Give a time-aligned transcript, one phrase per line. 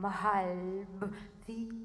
[0.00, 1.77] Heute Nacht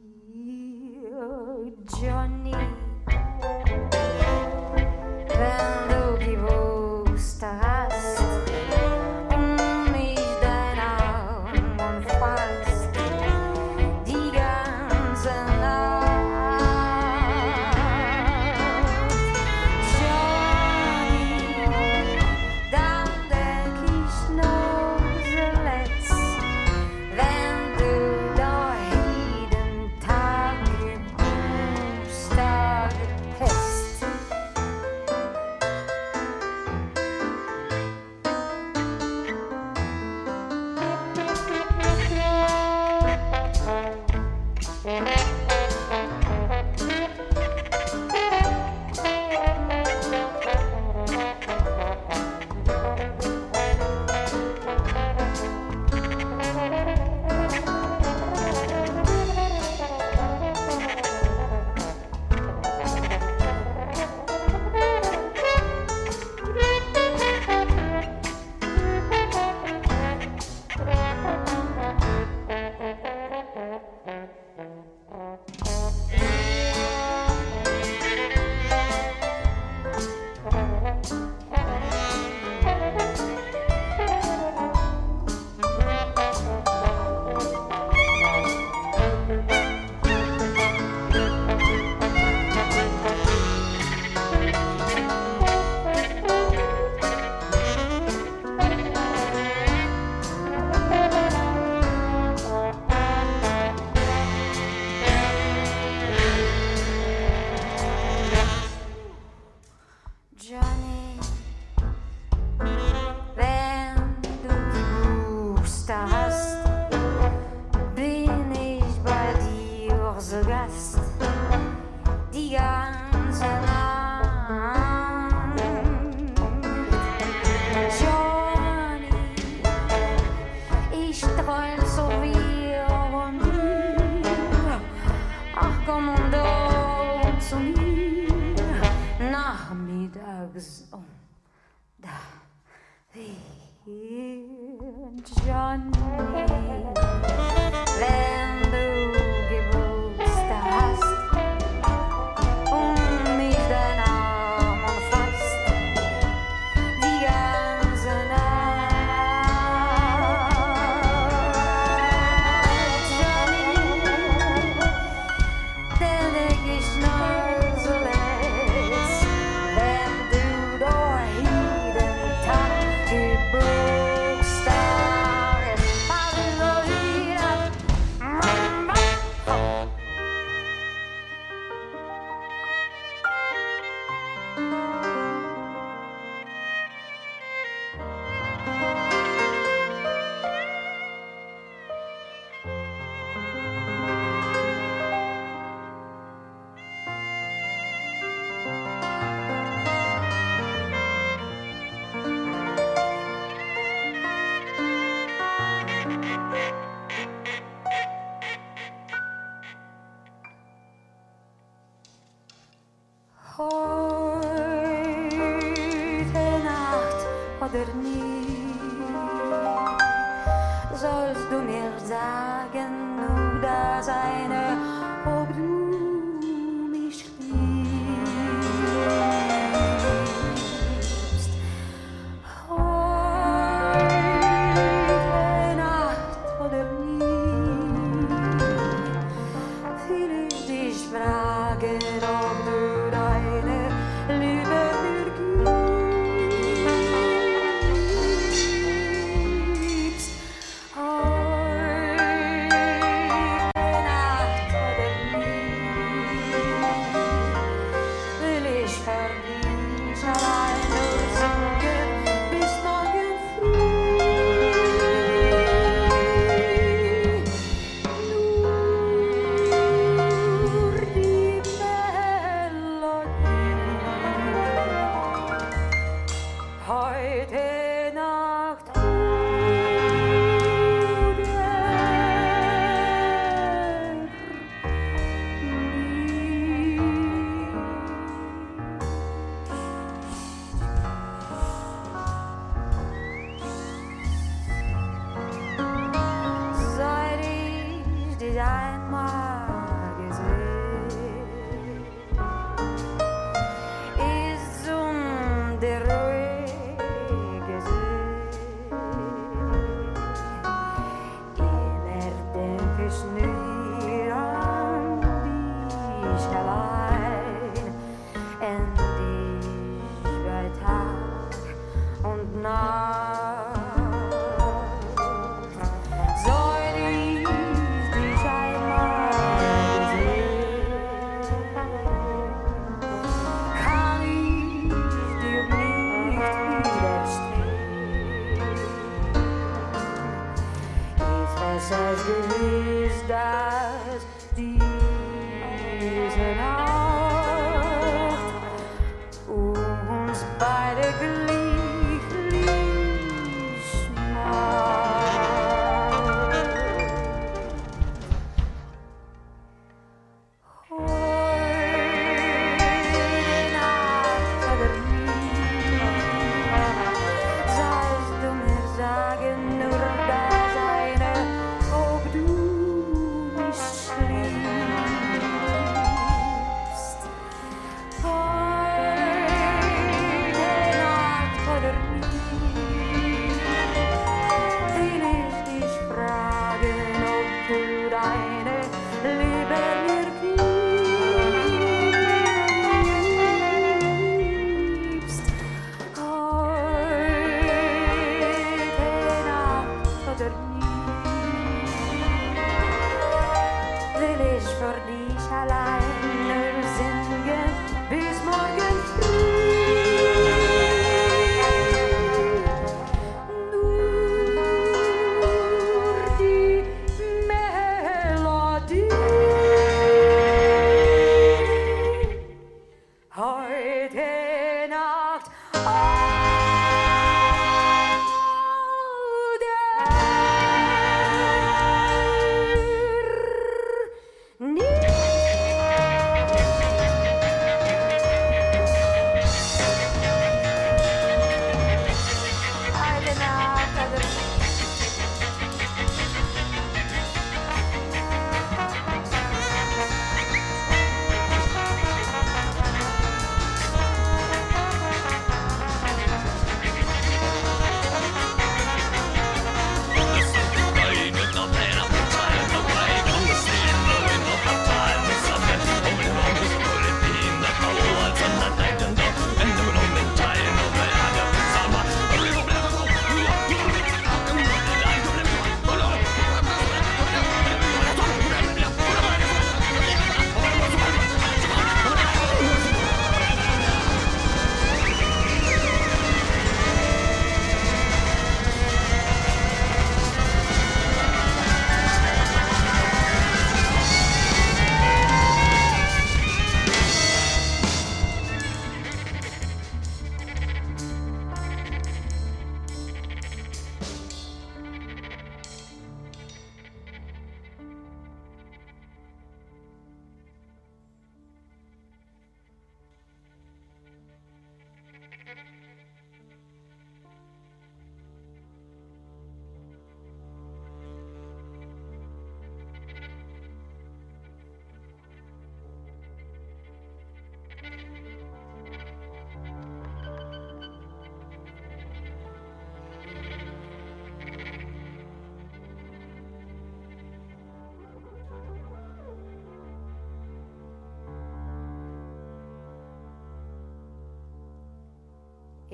[404.83, 405.22] Jordi.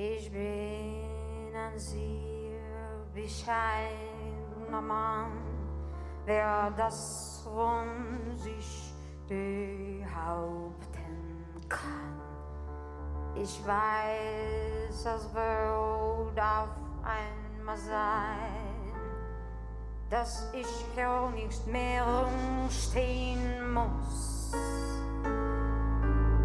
[0.02, 5.32] Ich bin ein sehr bescheidener Mann,
[6.24, 8.94] wer das von sich
[9.28, 10.06] behaupten
[11.68, 12.18] kann.
[13.36, 16.70] Ich weiß, es wird auf
[17.04, 18.94] einmal sein,
[20.10, 24.54] dass ich hier nicht mehr rumstehen muss.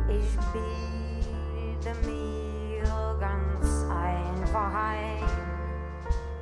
[0.08, 2.53] Ich biete ganz
[4.58, 5.22] ein.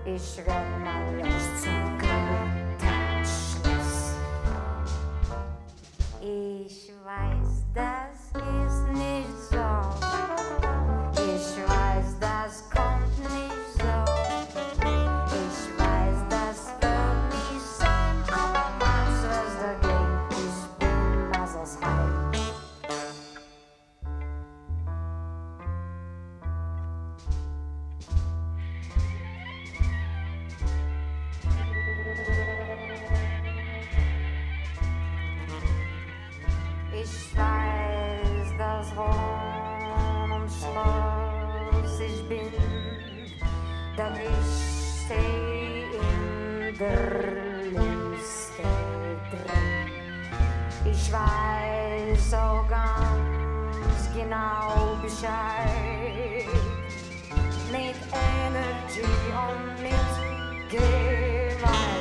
[0.04, 4.14] Ich renn alles zum Glückenschluss.
[6.20, 8.01] Ich weiß, das
[37.04, 40.30] Ich weiß, dass Rom
[42.00, 42.52] ich bin,
[43.98, 44.50] denn ich
[45.04, 47.02] steh in der
[49.32, 49.90] drin.
[50.84, 56.46] Ich weiß so ganz genau Bescheid
[57.72, 59.02] mit Energy
[59.42, 61.91] und mit Gewalt.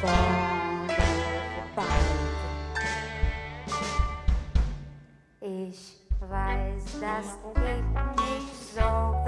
[0.00, 0.06] Ich
[6.20, 7.82] weiß, dass ich
[8.22, 9.27] nicht so